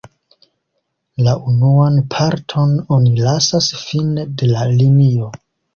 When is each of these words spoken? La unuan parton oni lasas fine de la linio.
La 1.27 1.35
unuan 1.51 2.01
parton 2.15 2.75
oni 2.99 3.15
lasas 3.29 3.73
fine 3.87 4.29
de 4.43 4.53
la 4.57 4.71
linio. 4.83 5.33